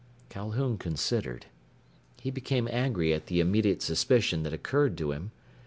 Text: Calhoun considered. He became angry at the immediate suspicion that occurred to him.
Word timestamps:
Calhoun 0.29 0.79
considered. 0.79 1.45
He 2.19 2.31
became 2.31 2.67
angry 2.71 3.13
at 3.13 3.27
the 3.27 3.39
immediate 3.39 3.83
suspicion 3.83 4.41
that 4.41 4.51
occurred 4.51 4.97
to 4.97 5.11
him. 5.11 5.29